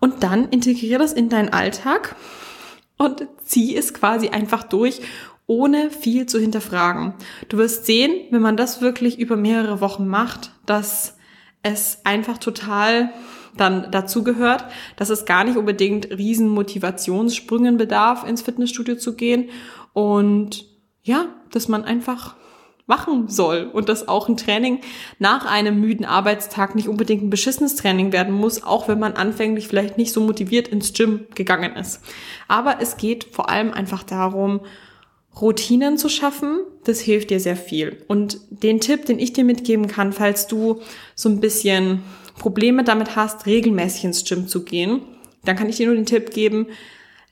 Und 0.00 0.22
dann 0.22 0.48
integriere 0.48 0.98
das 0.98 1.12
in 1.12 1.28
deinen 1.28 1.50
Alltag 1.50 2.16
und 2.98 3.26
zieh 3.44 3.76
es 3.76 3.94
quasi 3.94 4.30
einfach 4.30 4.64
durch, 4.64 5.00
ohne 5.46 5.90
viel 5.90 6.26
zu 6.26 6.38
hinterfragen. 6.40 7.14
Du 7.48 7.58
wirst 7.58 7.86
sehen, 7.86 8.12
wenn 8.30 8.42
man 8.42 8.56
das 8.56 8.80
wirklich 8.80 9.18
über 9.18 9.36
mehrere 9.36 9.80
Wochen 9.80 10.08
macht, 10.08 10.52
dass 10.66 11.16
es 11.62 11.98
einfach 12.04 12.38
total 12.38 13.12
dann 13.56 13.90
dazu 13.90 14.22
gehört, 14.24 14.64
dass 14.96 15.10
es 15.10 15.24
gar 15.24 15.44
nicht 15.44 15.56
unbedingt 15.56 16.10
riesen 16.10 16.48
Motivationssprüngen 16.48 17.76
bedarf, 17.76 18.26
ins 18.26 18.42
Fitnessstudio 18.42 18.96
zu 18.96 19.14
gehen 19.14 19.50
und 19.92 20.66
ja, 21.02 21.26
dass 21.50 21.68
man 21.68 21.84
einfach 21.84 22.36
machen 22.90 23.28
soll 23.28 23.70
und 23.72 23.88
dass 23.88 24.08
auch 24.08 24.28
ein 24.28 24.36
Training 24.36 24.80
nach 25.18 25.46
einem 25.46 25.80
müden 25.80 26.04
Arbeitstag 26.04 26.74
nicht 26.74 26.88
unbedingt 26.88 27.22
ein 27.22 27.30
beschissenes 27.30 27.76
Training 27.76 28.12
werden 28.12 28.34
muss, 28.34 28.64
auch 28.64 28.88
wenn 28.88 28.98
man 28.98 29.14
anfänglich 29.14 29.68
vielleicht 29.68 29.96
nicht 29.96 30.12
so 30.12 30.20
motiviert 30.20 30.68
ins 30.68 30.92
Gym 30.92 31.26
gegangen 31.34 31.76
ist. 31.76 32.02
Aber 32.48 32.80
es 32.80 32.96
geht 32.96 33.24
vor 33.30 33.48
allem 33.48 33.72
einfach 33.72 34.02
darum, 34.02 34.60
Routinen 35.40 35.96
zu 35.96 36.08
schaffen, 36.08 36.58
das 36.82 36.98
hilft 37.00 37.30
dir 37.30 37.38
sehr 37.38 37.56
viel. 37.56 38.02
Und 38.08 38.40
den 38.50 38.80
Tipp, 38.80 39.06
den 39.06 39.20
ich 39.20 39.32
dir 39.32 39.44
mitgeben 39.44 39.86
kann, 39.86 40.12
falls 40.12 40.48
du 40.48 40.80
so 41.14 41.28
ein 41.28 41.40
bisschen 41.40 42.02
Probleme 42.40 42.84
damit 42.84 43.16
hast, 43.16 43.44
regelmäßig 43.44 44.04
ins 44.04 44.24
Gym 44.24 44.48
zu 44.48 44.64
gehen, 44.64 45.02
dann 45.44 45.56
kann 45.56 45.68
ich 45.68 45.76
dir 45.76 45.86
nur 45.86 45.94
den 45.94 46.06
Tipp 46.06 46.30
geben, 46.30 46.68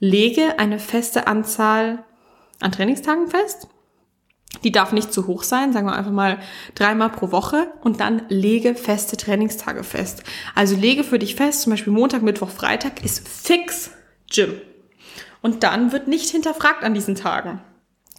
lege 0.01 0.59
eine 0.59 0.79
feste 0.79 1.27
Anzahl 1.27 2.05
an 2.61 2.73
Trainingstagen 2.73 3.27
fest 3.27 3.69
Die 4.65 4.71
darf 4.71 4.93
nicht 4.93 5.13
zu 5.13 5.27
hoch 5.27 5.45
sein, 5.45 5.73
sagen 5.73 5.87
wir 5.87 5.97
einfach 5.97 6.13
mal 6.13 6.39
dreimal 6.75 7.09
pro 7.09 7.33
Woche 7.33 7.73
und 7.81 8.01
dann 8.01 8.23
lege 8.29 8.75
feste 8.75 9.17
Trainingstage 9.17 9.83
fest. 9.83 10.25
Also 10.55 10.77
lege 10.77 11.05
für 11.05 11.19
dich 11.19 11.37
fest, 11.37 11.63
zum 11.63 11.71
Beispiel 11.71 11.93
Montag, 11.93 12.23
Mittwoch, 12.23 12.51
Freitag 12.51 13.03
ist 13.03 13.27
fix 13.27 13.91
Gym. 14.31 14.61
Und 15.41 15.63
dann 15.63 15.91
wird 15.91 16.07
nicht 16.07 16.29
hinterfragt 16.29 16.85
an 16.85 16.93
diesen 16.93 17.15
Tagen. 17.15 17.63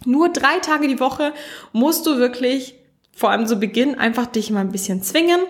Nur 0.04 0.30
drei 0.30 0.58
Tage 0.58 0.88
die 0.88 0.98
Woche 0.98 1.34
musst 1.72 2.04
du 2.06 2.16
wirklich, 2.16 2.74
vor 3.12 3.30
allem 3.30 3.46
zu 3.46 3.56
Beginn, 3.60 3.96
einfach 3.96 4.26
dich 4.26 4.50
mal 4.50 4.60
ein 4.60 4.72
bisschen 4.72 5.02
zwingen, 5.02 5.40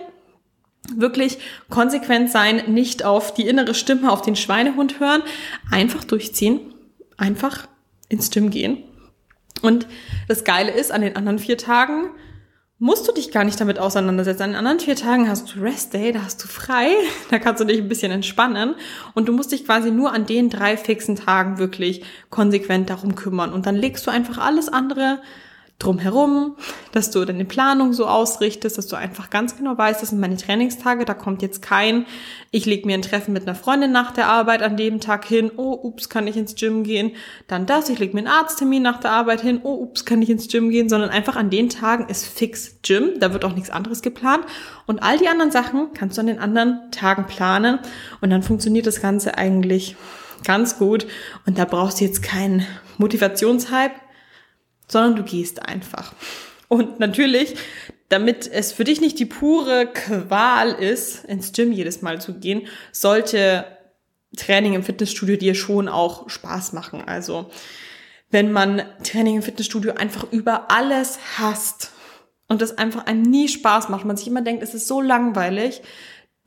wirklich 0.95 1.37
konsequent 1.69 2.31
sein, 2.31 2.63
nicht 2.67 3.05
auf 3.05 3.33
die 3.33 3.47
innere 3.47 3.73
Stimme, 3.73 4.11
auf 4.11 4.21
den 4.21 4.35
Schweinehund 4.35 4.99
hören, 4.99 5.21
einfach 5.69 6.03
durchziehen, 6.03 6.59
einfach 7.17 7.67
ins 8.09 8.29
Gym 8.31 8.49
gehen. 8.49 8.83
Und 9.61 9.87
das 10.27 10.43
Geile 10.43 10.71
ist, 10.71 10.91
an 10.91 11.01
den 11.01 11.15
anderen 11.15 11.39
vier 11.39 11.57
Tagen 11.57 12.09
musst 12.79 13.07
du 13.07 13.11
dich 13.11 13.31
gar 13.31 13.43
nicht 13.43 13.61
damit 13.61 13.77
auseinandersetzen. 13.77 14.41
An 14.41 14.49
den 14.49 14.57
anderen 14.57 14.79
vier 14.79 14.95
Tagen 14.95 15.29
hast 15.29 15.53
du 15.53 15.61
Rest 15.61 15.93
Day, 15.93 16.11
da 16.11 16.23
hast 16.23 16.43
du 16.43 16.47
frei, 16.47 16.87
da 17.29 17.37
kannst 17.37 17.61
du 17.61 17.65
dich 17.65 17.77
ein 17.77 17.87
bisschen 17.87 18.11
entspannen 18.11 18.73
und 19.13 19.27
du 19.27 19.33
musst 19.33 19.51
dich 19.51 19.65
quasi 19.65 19.91
nur 19.91 20.11
an 20.11 20.25
den 20.25 20.49
drei 20.49 20.77
fixen 20.77 21.15
Tagen 21.15 21.59
wirklich 21.59 22.03
konsequent 22.31 22.89
darum 22.89 23.13
kümmern 23.13 23.53
und 23.53 23.67
dann 23.67 23.75
legst 23.75 24.07
du 24.07 24.11
einfach 24.11 24.39
alles 24.39 24.67
andere 24.67 25.21
drumherum, 25.83 26.55
dass 26.91 27.11
du 27.11 27.25
deine 27.25 27.45
Planung 27.45 27.93
so 27.93 28.05
ausrichtest, 28.05 28.77
dass 28.77 28.87
du 28.87 28.95
einfach 28.95 29.29
ganz 29.29 29.57
genau 29.57 29.77
weißt, 29.77 30.01
das 30.01 30.09
sind 30.09 30.19
meine 30.19 30.37
Trainingstage, 30.37 31.05
da 31.05 31.13
kommt 31.13 31.41
jetzt 31.41 31.61
kein, 31.61 32.05
ich 32.51 32.65
leg 32.65 32.85
mir 32.85 32.93
ein 32.93 33.01
Treffen 33.01 33.33
mit 33.33 33.47
einer 33.47 33.55
Freundin 33.55 33.91
nach 33.91 34.11
der 34.11 34.27
Arbeit 34.27 34.61
an 34.61 34.77
dem 34.77 34.99
Tag 34.99 35.25
hin, 35.25 35.51
oh, 35.55 35.77
ups, 35.83 36.09
kann 36.09 36.27
ich 36.27 36.37
ins 36.37 36.55
Gym 36.55 36.83
gehen, 36.83 37.11
dann 37.47 37.65
das, 37.65 37.89
ich 37.89 37.99
leg 37.99 38.13
mir 38.13 38.19
einen 38.19 38.27
Arzttermin 38.27 38.83
nach 38.83 38.99
der 38.99 39.11
Arbeit 39.11 39.41
hin, 39.41 39.61
oh, 39.63 39.73
ups, 39.73 40.05
kann 40.05 40.21
ich 40.21 40.29
ins 40.29 40.47
Gym 40.47 40.69
gehen, 40.69 40.89
sondern 40.89 41.09
einfach 41.09 41.35
an 41.35 41.49
den 41.49 41.69
Tagen 41.69 42.07
ist 42.09 42.25
fix 42.25 42.77
Gym, 42.83 43.19
da 43.19 43.33
wird 43.33 43.45
auch 43.45 43.55
nichts 43.55 43.69
anderes 43.69 44.01
geplant 44.01 44.45
und 44.85 45.01
all 45.01 45.17
die 45.17 45.27
anderen 45.27 45.51
Sachen 45.51 45.93
kannst 45.93 46.17
du 46.17 46.21
an 46.21 46.27
den 46.27 46.39
anderen 46.39 46.91
Tagen 46.91 47.25
planen 47.25 47.79
und 48.21 48.29
dann 48.29 48.43
funktioniert 48.43 48.87
das 48.87 49.01
Ganze 49.01 49.37
eigentlich 49.37 49.95
ganz 50.43 50.77
gut 50.77 51.07
und 51.45 51.57
da 51.57 51.65
brauchst 51.65 51.99
du 51.99 52.05
jetzt 52.05 52.23
keinen 52.23 52.65
Motivationshype, 52.97 53.95
sondern 54.91 55.15
du 55.15 55.23
gehst 55.23 55.65
einfach. 55.65 56.13
Und 56.67 56.99
natürlich, 56.99 57.55
damit 58.09 58.47
es 58.47 58.71
für 58.71 58.83
dich 58.83 59.01
nicht 59.01 59.19
die 59.19 59.25
pure 59.25 59.87
Qual 59.87 60.71
ist, 60.71 61.25
ins 61.25 61.51
Gym 61.53 61.71
jedes 61.71 62.01
Mal 62.01 62.21
zu 62.21 62.33
gehen, 62.33 62.67
sollte 62.91 63.65
Training 64.37 64.73
im 64.73 64.83
Fitnessstudio 64.83 65.35
dir 65.37 65.55
schon 65.55 65.87
auch 65.87 66.29
Spaß 66.29 66.73
machen. 66.73 67.03
Also 67.05 67.49
wenn 68.29 68.51
man 68.51 68.83
Training 69.03 69.37
im 69.37 69.41
Fitnessstudio 69.41 69.93
einfach 69.93 70.31
über 70.31 70.71
alles 70.71 71.19
hasst 71.37 71.91
und 72.47 72.61
das 72.61 72.77
einfach 72.77 73.05
einem 73.05 73.23
nie 73.23 73.47
Spaß 73.47 73.89
macht, 73.89 74.05
man 74.05 74.17
sich 74.17 74.27
immer 74.27 74.41
denkt, 74.41 74.63
es 74.63 74.73
ist 74.73 74.87
so 74.87 75.01
langweilig, 75.01 75.81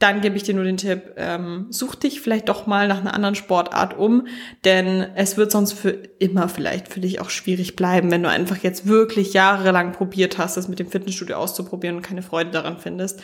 dann 0.04 0.20
gebe 0.20 0.36
ich 0.36 0.42
dir 0.42 0.52
nur 0.52 0.64
den 0.64 0.76
Tipp, 0.76 1.14
ähm, 1.16 1.68
such 1.70 1.94
dich 1.94 2.20
vielleicht 2.20 2.50
doch 2.50 2.66
mal 2.66 2.88
nach 2.88 3.00
einer 3.00 3.14
anderen 3.14 3.34
Sportart 3.34 3.96
um, 3.96 4.26
denn 4.62 5.00
es 5.14 5.38
wird 5.38 5.50
sonst 5.50 5.72
für 5.72 5.92
immer 6.18 6.50
vielleicht 6.50 6.88
für 6.88 7.00
dich 7.00 7.22
auch 7.22 7.30
schwierig 7.30 7.74
bleiben, 7.74 8.10
wenn 8.10 8.22
du 8.22 8.28
einfach 8.28 8.58
jetzt 8.58 8.86
wirklich 8.86 9.32
jahrelang 9.32 9.92
probiert 9.92 10.36
hast, 10.36 10.58
das 10.58 10.68
mit 10.68 10.78
dem 10.78 10.90
Fitnessstudio 10.90 11.36
auszuprobieren 11.36 11.96
und 11.96 12.02
keine 12.02 12.20
Freude 12.20 12.50
daran 12.50 12.76
findest. 12.76 13.22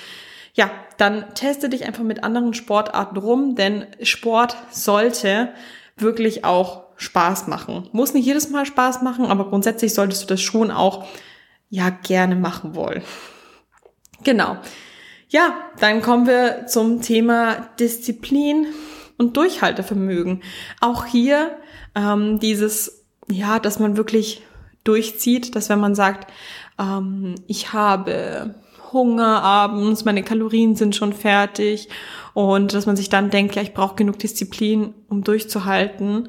Ja, 0.55 0.71
dann 0.97 1.35
teste 1.35 1.69
dich 1.69 1.85
einfach 1.85 2.03
mit 2.03 2.25
anderen 2.25 2.55
Sportarten 2.55 3.19
rum, 3.19 3.57
denn 3.57 3.85
Sport 4.01 4.57
sollte 4.71 5.51
wirklich 5.99 6.47
auch 6.47 6.85
Spaß 6.97 7.47
machen. 7.47 7.91
Muss 7.93 8.15
nicht 8.15 8.25
jedes 8.25 8.49
Mal 8.49 8.65
Spaß 8.65 9.03
machen, 9.03 9.27
aber 9.27 9.51
grundsätzlich 9.51 9.93
solltest 9.93 10.23
du 10.23 10.27
das 10.29 10.41
schon 10.41 10.71
auch 10.71 11.07
ja 11.69 11.91
gerne 11.91 12.37
machen 12.37 12.75
wollen. 12.75 13.03
Genau. 14.25 14.57
Ja, 15.33 15.55
dann 15.79 16.03
kommen 16.03 16.27
wir 16.27 16.67
zum 16.67 17.03
Thema 17.03 17.69
Disziplin 17.79 18.67
und 19.17 19.37
Durchhaltevermögen. 19.37 20.43
Auch 20.81 21.05
hier 21.07 21.57
ähm, 21.95 22.41
dieses, 22.41 23.05
ja, 23.29 23.61
dass 23.61 23.79
man 23.79 23.97
wirklich 23.97 24.43
durchzieht, 24.83 25.55
dass 25.55 25.69
wenn 25.69 25.79
man 25.79 25.95
sagt, 25.95 26.33
ähm, 26.81 27.37
ich 27.47 27.73
habe 27.73 28.57
Hunger 28.93 29.45
abends, 29.45 30.05
meine 30.05 30.25
Kalorien 30.25 30.75
sind 30.75 30.97
schon 30.97 31.13
fertig 31.13 31.89
und 32.35 32.75
dass 32.75 32.87
man 32.87 32.97
sich 32.97 33.09
dann 33.09 33.31
denkt, 33.31 33.55
ja, 33.55 33.63
ich 33.63 33.73
brauche 33.73 33.95
genug 33.95 34.19
Disziplin, 34.19 34.95
um 35.09 35.23
durchzuhalten. 35.23 36.29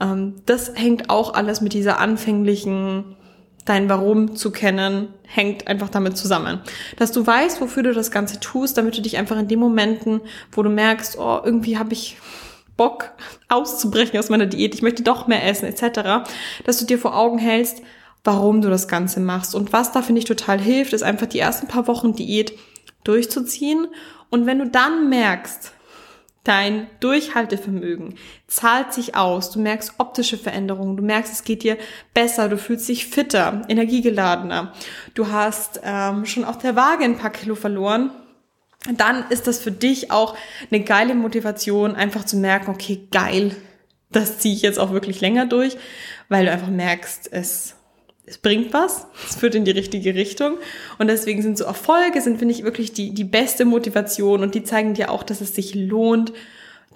Ähm, 0.00 0.34
das 0.46 0.72
hängt 0.76 1.10
auch 1.10 1.34
alles 1.34 1.60
mit 1.62 1.72
dieser 1.72 1.98
anfänglichen 1.98 3.16
dein 3.66 3.88
Warum 3.88 4.36
zu 4.36 4.50
kennen, 4.50 5.08
hängt 5.24 5.68
einfach 5.68 5.90
damit 5.90 6.16
zusammen. 6.16 6.60
Dass 6.96 7.12
du 7.12 7.26
weißt, 7.26 7.60
wofür 7.60 7.82
du 7.82 7.92
das 7.92 8.10
Ganze 8.10 8.40
tust, 8.40 8.78
damit 8.78 8.96
du 8.96 9.02
dich 9.02 9.18
einfach 9.18 9.38
in 9.38 9.48
den 9.48 9.58
Momenten, 9.58 10.22
wo 10.52 10.62
du 10.62 10.70
merkst, 10.70 11.18
oh, 11.18 11.40
irgendwie 11.44 11.76
habe 11.76 11.92
ich 11.92 12.16
Bock 12.76 13.10
auszubrechen 13.48 14.18
aus 14.18 14.28
meiner 14.28 14.46
Diät, 14.46 14.74
ich 14.74 14.82
möchte 14.82 15.02
doch 15.02 15.26
mehr 15.26 15.46
essen, 15.46 15.66
etc., 15.66 16.28
dass 16.64 16.78
du 16.78 16.84
dir 16.84 16.98
vor 16.98 17.16
Augen 17.16 17.38
hältst, 17.38 17.82
warum 18.24 18.60
du 18.60 18.68
das 18.68 18.88
Ganze 18.88 19.20
machst. 19.20 19.54
Und 19.54 19.72
was 19.72 19.92
da, 19.92 20.02
finde 20.02 20.20
ich, 20.20 20.24
total 20.24 20.60
hilft, 20.60 20.92
ist 20.92 21.02
einfach 21.02 21.26
die 21.26 21.38
ersten 21.38 21.68
paar 21.68 21.86
Wochen 21.86 22.14
Diät 22.14 22.52
durchzuziehen. 23.04 23.86
Und 24.30 24.46
wenn 24.46 24.58
du 24.58 24.68
dann 24.68 25.08
merkst, 25.08 25.72
Dein 26.46 26.86
Durchhaltevermögen 27.00 28.14
zahlt 28.46 28.92
sich 28.94 29.16
aus. 29.16 29.50
Du 29.50 29.58
merkst 29.58 29.94
optische 29.98 30.38
Veränderungen. 30.38 30.96
Du 30.96 31.02
merkst, 31.02 31.32
es 31.32 31.42
geht 31.42 31.64
dir 31.64 31.76
besser. 32.14 32.48
Du 32.48 32.56
fühlst 32.56 32.88
dich 32.88 33.06
fitter, 33.06 33.62
energiegeladener. 33.68 34.72
Du 35.14 35.26
hast 35.32 35.80
ähm, 35.82 36.24
schon 36.24 36.44
auf 36.44 36.56
der 36.58 36.76
Waage 36.76 37.02
ein 37.02 37.18
paar 37.18 37.30
Kilo 37.30 37.56
verloren. 37.56 38.12
Dann 38.96 39.24
ist 39.30 39.48
das 39.48 39.58
für 39.58 39.72
dich 39.72 40.12
auch 40.12 40.36
eine 40.70 40.84
geile 40.84 41.16
Motivation, 41.16 41.96
einfach 41.96 42.24
zu 42.24 42.36
merken, 42.36 42.70
okay, 42.70 43.08
geil, 43.10 43.56
das 44.10 44.38
ziehe 44.38 44.54
ich 44.54 44.62
jetzt 44.62 44.78
auch 44.78 44.92
wirklich 44.92 45.20
länger 45.20 45.46
durch, 45.46 45.76
weil 46.28 46.44
du 46.44 46.52
einfach 46.52 46.68
merkst, 46.68 47.28
es 47.32 47.75
es 48.26 48.38
bringt 48.38 48.72
was, 48.72 49.06
es 49.28 49.36
führt 49.36 49.54
in 49.54 49.64
die 49.64 49.70
richtige 49.70 50.14
Richtung. 50.14 50.58
Und 50.98 51.06
deswegen 51.06 51.42
sind 51.42 51.56
so 51.56 51.64
Erfolge, 51.64 52.20
sind, 52.20 52.38
finde 52.38 52.54
ich, 52.54 52.64
wirklich 52.64 52.92
die, 52.92 53.14
die 53.14 53.24
beste 53.24 53.64
Motivation 53.64 54.42
und 54.42 54.54
die 54.54 54.64
zeigen 54.64 54.94
dir 54.94 55.10
auch, 55.10 55.22
dass 55.22 55.40
es 55.40 55.54
sich 55.54 55.74
lohnt, 55.74 56.32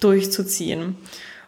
durchzuziehen. 0.00 0.96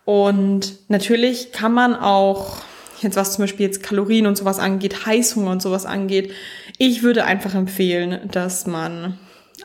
Und 0.04 0.74
natürlich 0.88 1.52
kann 1.52 1.72
man 1.72 1.96
auch, 1.96 2.62
jetzt 3.00 3.16
was 3.16 3.34
zum 3.34 3.42
Beispiel 3.42 3.66
jetzt 3.66 3.82
Kalorien 3.82 4.26
und 4.26 4.36
sowas 4.36 4.60
angeht, 4.60 5.04
Heißhunger 5.06 5.50
und 5.50 5.62
sowas 5.62 5.84
angeht, 5.84 6.32
ich 6.78 7.02
würde 7.02 7.24
einfach 7.24 7.54
empfehlen, 7.54 8.28
dass 8.30 8.66
man 8.66 9.18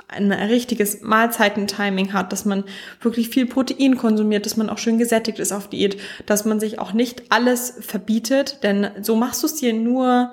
ein 0.08 0.32
richtiges 0.32 1.02
Mahlzeitentiming 1.02 2.14
hat, 2.14 2.32
dass 2.32 2.46
man 2.46 2.64
wirklich 3.02 3.30
viel 3.30 3.46
Protein 3.46 3.98
konsumiert, 3.98 4.46
dass 4.46 4.58
man 4.58 4.70
auch 4.70 4.78
schön 4.78 4.98
gesättigt 4.98 5.40
ist 5.40 5.52
auf 5.52 5.70
Diät, 5.70 6.00
dass 6.26 6.46
man 6.46 6.60
sich 6.60 6.80
auch 6.80 6.94
nicht 6.94 7.32
alles 7.32 7.78
verbietet, 7.82 8.64
denn 8.64 8.90
so 9.02 9.16
machst 9.16 9.44
du 9.44 9.48
es 9.48 9.56
dir 9.56 9.74
nur 9.74 10.32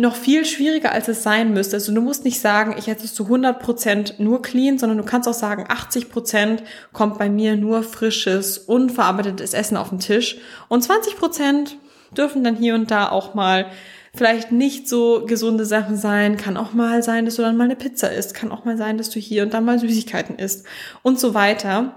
noch 0.00 0.16
viel 0.16 0.46
schwieriger, 0.46 0.92
als 0.92 1.08
es 1.08 1.22
sein 1.22 1.52
müsste. 1.52 1.76
Also 1.76 1.92
du 1.92 2.00
musst 2.00 2.24
nicht 2.24 2.40
sagen, 2.40 2.74
ich 2.78 2.88
esse 2.88 3.12
zu 3.12 3.24
100% 3.24 4.14
nur 4.16 4.40
clean, 4.40 4.78
sondern 4.78 4.96
du 4.96 5.04
kannst 5.04 5.28
auch 5.28 5.34
sagen, 5.34 5.66
80% 5.66 6.60
kommt 6.94 7.18
bei 7.18 7.28
mir 7.28 7.56
nur 7.56 7.82
frisches, 7.82 8.56
unverarbeitetes 8.56 9.52
Essen 9.52 9.76
auf 9.76 9.90
den 9.90 9.98
Tisch 9.98 10.38
und 10.68 10.82
20% 10.82 11.72
dürfen 12.16 12.42
dann 12.42 12.56
hier 12.56 12.74
und 12.74 12.90
da 12.90 13.10
auch 13.10 13.34
mal 13.34 13.66
vielleicht 14.14 14.52
nicht 14.52 14.88
so 14.88 15.24
gesunde 15.26 15.64
Sachen 15.64 15.96
sein. 15.96 16.36
Kann 16.36 16.56
auch 16.56 16.72
mal 16.72 17.02
sein, 17.02 17.24
dass 17.24 17.36
du 17.36 17.42
dann 17.42 17.56
mal 17.56 17.64
eine 17.64 17.76
Pizza 17.76 18.12
isst. 18.12 18.34
Kann 18.34 18.52
auch 18.52 18.64
mal 18.64 18.76
sein, 18.76 18.98
dass 18.98 19.10
du 19.10 19.20
hier 19.20 19.42
und 19.42 19.54
da 19.54 19.60
mal 19.60 19.78
Süßigkeiten 19.78 20.36
isst 20.36 20.66
und 21.02 21.20
so 21.20 21.34
weiter. 21.34 21.94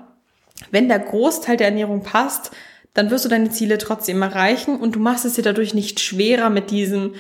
Wenn 0.72 0.88
der 0.88 1.00
Großteil 1.00 1.58
der 1.58 1.68
Ernährung 1.68 2.04
passt, 2.04 2.52
dann 2.94 3.10
wirst 3.10 3.26
du 3.26 3.30
deine 3.30 3.50
Ziele 3.50 3.78
trotzdem 3.78 4.22
erreichen 4.22 4.76
und 4.80 4.96
du 4.96 5.00
machst 5.00 5.26
es 5.26 5.34
dir 5.34 5.42
dadurch 5.42 5.74
nicht 5.74 6.00
schwerer 6.00 6.50
mit 6.50 6.70
diesem, 6.70 7.16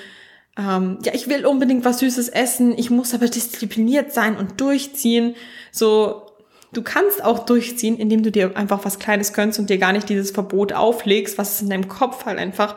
ähm, 0.57 0.99
ja, 1.03 1.13
ich 1.15 1.27
will 1.27 1.45
unbedingt 1.45 1.83
was 1.83 1.99
Süßes 1.99 2.29
essen, 2.29 2.77
ich 2.77 2.91
muss 2.91 3.13
aber 3.13 3.27
diszipliniert 3.27 4.13
sein 4.13 4.37
und 4.37 4.61
durchziehen. 4.61 5.35
So, 5.71 6.27
du 6.73 6.83
kannst 6.83 7.23
auch 7.23 7.39
durchziehen, 7.39 7.97
indem 7.97 8.21
du 8.21 8.31
dir 8.31 8.55
einfach 8.55 8.85
was 8.85 8.99
Kleines 8.99 9.33
gönnst 9.33 9.57
und 9.57 9.71
dir 9.71 9.79
gar 9.79 9.93
nicht 9.93 10.09
dieses 10.09 10.29
Verbot 10.29 10.73
auflegst, 10.73 11.39
was 11.39 11.55
es 11.55 11.61
in 11.63 11.71
deinem 11.71 11.87
Kopf 11.87 12.25
halt 12.25 12.37
einfach 12.37 12.75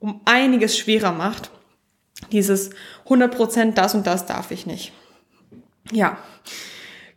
um 0.00 0.20
einiges 0.24 0.76
schwerer 0.76 1.12
macht. 1.12 1.50
Dieses 2.32 2.70
100% 3.06 3.74
das 3.74 3.94
und 3.94 4.06
das 4.06 4.26
darf 4.26 4.50
ich 4.50 4.66
nicht. 4.66 4.92
Ja. 5.92 6.18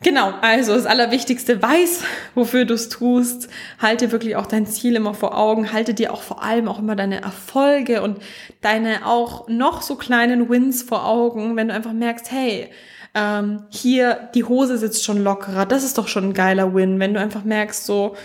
Genau, 0.02 0.34
also 0.42 0.76
das 0.76 0.86
Allerwichtigste, 0.86 1.62
weiß, 1.62 2.04
wofür 2.36 2.66
du 2.66 2.74
es 2.74 2.90
tust, 2.90 3.48
halte 3.80 4.12
wirklich 4.12 4.36
auch 4.36 4.46
dein 4.46 4.66
Ziel 4.66 4.98
immer 4.98 5.14
vor 5.14 5.38
Augen, 5.38 5.72
halte 5.72 5.94
dir 5.94 6.12
auch 6.12 6.22
vor 6.22 6.44
allem 6.44 6.68
auch 6.68 6.80
immer 6.80 6.98
deine 6.98 7.22
Erfolge 7.22 8.02
und 8.02 8.18
deine 8.60 9.06
auch 9.06 9.48
noch 9.48 9.82
so 9.82 9.96
kleinen 9.96 10.50
Wins 10.50 10.84
vor 10.84 11.06
Augen, 11.06 11.56
wenn 11.56 11.70
du 11.70 11.74
einfach 11.74 11.94
merkst, 11.94 12.32
hey, 12.32 12.70
ähm, 13.16 13.64
hier 13.70 14.30
die 14.36 14.44
Hose 14.44 14.78
sitzt 14.78 15.06
schon 15.06 15.24
lockerer, 15.24 15.66
das 15.66 15.86
ist 15.86 15.98
doch 15.98 16.10
schon 16.10 16.30
ein 16.30 16.34
geiler 16.34 16.76
Win, 16.76 17.00
wenn 17.00 17.14
du 17.14 17.22
einfach 17.22 17.46
merkst, 17.46 17.86
so, 17.86 18.18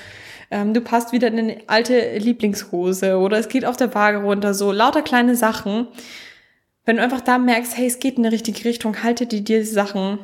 ähm, 0.50 0.74
du 0.74 0.80
passt 0.80 1.12
wieder 1.12 1.28
in 1.28 1.38
eine 1.38 1.56
alte 1.66 2.16
Lieblingshose 2.18 3.18
oder 3.18 3.38
es 3.38 3.48
geht 3.48 3.64
auf 3.64 3.76
der 3.76 3.94
Waage 3.94 4.18
runter, 4.18 4.54
so 4.54 4.72
lauter 4.72 5.02
kleine 5.02 5.36
Sachen. 5.36 5.88
wenn 6.84 6.96
du 6.96 7.02
einfach 7.02 7.20
da 7.20 7.38
merkst, 7.38 7.76
hey, 7.76 7.86
es 7.86 7.98
geht 7.98 8.16
in 8.16 8.22
die 8.22 8.30
richtige 8.30 8.64
Richtung, 8.64 9.02
halte 9.02 9.26
dir 9.26 9.42
diese 9.42 9.72
Sachen 9.74 10.20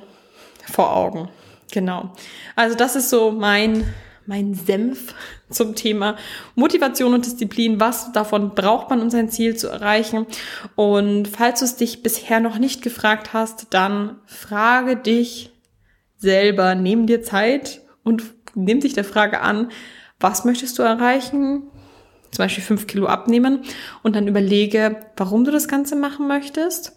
vor 0.70 0.96
Augen. 0.96 1.28
Genau. 1.72 2.12
Also 2.56 2.76
das 2.76 2.96
ist 2.96 3.10
so 3.10 3.32
mein, 3.32 3.92
mein 4.26 4.54
Senf 4.54 5.14
zum 5.50 5.74
Thema 5.74 6.16
Motivation 6.54 7.12
und 7.12 7.26
Disziplin. 7.26 7.80
Was 7.80 8.12
davon 8.12 8.54
braucht 8.54 8.88
man, 8.88 9.02
um 9.02 9.10
sein 9.10 9.28
Ziel 9.28 9.56
zu 9.56 9.68
erreichen? 9.68 10.26
Und 10.74 11.28
falls 11.28 11.60
du 11.60 11.66
es 11.66 11.76
dich 11.76 12.02
bisher 12.02 12.40
noch 12.40 12.58
nicht 12.58 12.80
gefragt 12.80 13.34
hast, 13.34 13.66
dann 13.70 14.16
frage 14.24 14.96
dich 14.96 15.50
selber, 16.16 16.74
nimm 16.74 17.06
dir 17.06 17.22
Zeit 17.22 17.82
und 18.04 18.22
nimm 18.54 18.80
dich 18.80 18.94
der 18.94 19.04
Frage 19.04 19.40
an, 19.42 19.70
was 20.24 20.46
möchtest 20.46 20.78
du 20.78 20.82
erreichen? 20.82 21.64
Zum 22.30 22.42
Beispiel 22.42 22.64
fünf 22.64 22.86
Kilo 22.86 23.06
abnehmen 23.06 23.60
und 24.02 24.16
dann 24.16 24.26
überlege, 24.26 24.96
warum 25.18 25.44
du 25.44 25.50
das 25.52 25.68
Ganze 25.68 25.96
machen 25.96 26.26
möchtest 26.26 26.96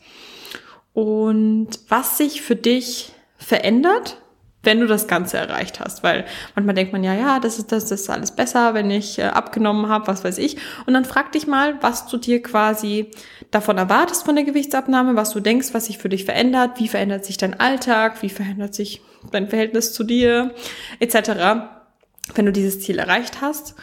und 0.93 1.67
was 1.89 2.17
sich 2.17 2.41
für 2.41 2.55
dich 2.55 3.12
verändert, 3.38 4.22
wenn 4.63 4.79
du 4.79 4.88
das 4.88 5.07
Ganze 5.07 5.38
erreicht 5.38 5.81
hast. 5.81 6.03
Weil 6.03 6.25
manchmal 6.55 6.74
denkt 6.74 6.93
man 6.93 7.03
ja, 7.03 7.13
ja, 7.13 7.39
das 7.39 7.60
ist, 7.60 7.74
das 7.74 7.91
ist 7.91 8.10
alles 8.10 8.31
besser, 8.31 8.74
wenn 8.74 8.89
ich 8.89 9.19
äh, 9.19 9.24
abgenommen 9.24 9.89
habe, 9.89 10.07
was 10.07 10.24
weiß 10.24 10.38
ich. 10.38 10.55
Und 10.86 10.93
dann 10.93 11.03
frag 11.03 11.34
dich 11.34 11.48
mal, 11.48 11.77
was 11.81 12.07
du 12.07 12.15
dir 12.15 12.41
quasi 12.41 13.12
davon 13.51 13.77
erwartest 13.77 14.24
von 14.24 14.36
der 14.36 14.46
Gewichtsabnahme, 14.46 15.17
was 15.17 15.31
du 15.31 15.41
denkst, 15.41 15.74
was 15.74 15.88
sich 15.88 15.98
für 15.98 16.10
dich 16.10 16.24
verändert, 16.24 16.79
wie 16.79 16.88
verändert 16.88 17.25
sich 17.25 17.38
dein 17.38 17.60
Alltag, 17.60 18.22
wie 18.22 18.29
verändert 18.29 18.74
sich 18.74 19.01
dein 19.31 19.50
Verhältnis 19.50 19.91
zu 19.91 20.05
dir, 20.05 20.55
etc., 21.00 21.76
wenn 22.36 22.46
du 22.46 22.51
dieses 22.51 22.79
Ziel 22.81 23.00
erreicht 23.00 23.41
hast. 23.41 23.75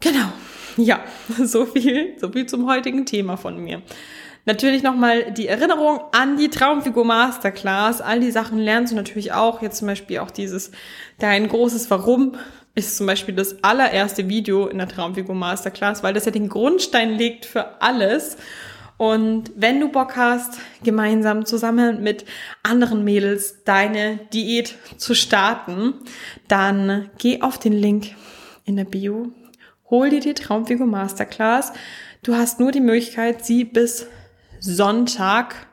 Genau. 0.00 0.32
Ja, 0.76 1.04
so 1.42 1.66
viel, 1.66 2.14
so 2.18 2.30
viel 2.30 2.46
zum 2.46 2.68
heutigen 2.68 3.06
Thema 3.06 3.36
von 3.36 3.58
mir. 3.58 3.82
Natürlich 4.44 4.82
nochmal 4.82 5.30
die 5.32 5.46
Erinnerung 5.46 6.00
an 6.10 6.36
die 6.36 6.48
Traumfigur 6.48 7.04
Masterclass. 7.04 8.00
All 8.00 8.18
die 8.18 8.32
Sachen 8.32 8.58
lernst 8.58 8.92
du 8.92 8.96
natürlich 8.96 9.32
auch. 9.32 9.62
Jetzt 9.62 9.78
zum 9.78 9.86
Beispiel 9.86 10.18
auch 10.18 10.32
dieses, 10.32 10.72
dein 11.20 11.48
großes 11.48 11.88
Warum 11.90 12.36
ist 12.74 12.96
zum 12.96 13.06
Beispiel 13.06 13.34
das 13.34 13.62
allererste 13.62 14.28
Video 14.28 14.66
in 14.66 14.78
der 14.78 14.88
Traumfigur 14.88 15.34
Masterclass, 15.34 16.02
weil 16.02 16.14
das 16.14 16.24
ja 16.24 16.32
den 16.32 16.48
Grundstein 16.48 17.10
legt 17.10 17.44
für 17.44 17.80
alles. 17.80 18.36
Und 19.02 19.50
wenn 19.56 19.80
du 19.80 19.88
Bock 19.88 20.14
hast, 20.14 20.60
gemeinsam 20.84 21.44
zusammen 21.44 22.04
mit 22.04 22.24
anderen 22.62 23.02
Mädels 23.02 23.64
deine 23.64 24.20
Diät 24.32 24.76
zu 24.96 25.16
starten, 25.16 25.94
dann 26.46 27.10
geh 27.18 27.42
auf 27.42 27.58
den 27.58 27.72
Link 27.72 28.14
in 28.64 28.76
der 28.76 28.84
Bio, 28.84 29.32
hol 29.90 30.10
dir 30.10 30.20
die 30.20 30.34
Traumfigur 30.34 30.86
Masterclass. 30.86 31.72
Du 32.22 32.36
hast 32.36 32.60
nur 32.60 32.70
die 32.70 32.78
Möglichkeit, 32.78 33.44
sie 33.44 33.64
bis 33.64 34.06
Sonntag, 34.60 35.66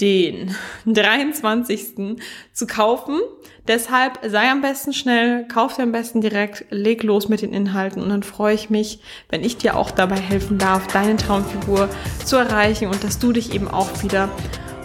den 0.00 0.54
23. 0.86 2.16
zu 2.52 2.66
kaufen. 2.66 3.20
Deshalb 3.66 4.20
sei 4.24 4.50
am 4.50 4.60
besten 4.60 4.92
schnell, 4.92 5.46
kauf 5.48 5.76
dir 5.76 5.82
am 5.82 5.92
besten 5.92 6.20
direkt, 6.20 6.66
leg 6.70 7.02
los 7.02 7.28
mit 7.28 7.42
den 7.42 7.52
Inhalten 7.52 8.02
und 8.02 8.10
dann 8.10 8.22
freue 8.22 8.54
ich 8.54 8.70
mich, 8.70 9.00
wenn 9.28 9.42
ich 9.42 9.56
dir 9.56 9.76
auch 9.76 9.90
dabei 9.90 10.16
helfen 10.16 10.58
darf, 10.58 10.86
deine 10.86 11.16
Traumfigur 11.16 11.88
zu 12.24 12.36
erreichen 12.36 12.88
und 12.88 13.02
dass 13.02 13.18
du 13.18 13.32
dich 13.32 13.54
eben 13.54 13.68
auch 13.68 14.02
wieder 14.02 14.28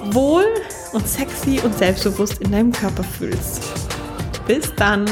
wohl 0.05 0.45
und 0.93 1.07
sexy 1.07 1.59
und 1.63 1.77
selbstbewusst 1.77 2.41
in 2.41 2.51
deinem 2.51 2.71
Körper 2.71 3.03
fühlst. 3.03 3.61
Bis 4.47 4.73
dann! 4.75 5.05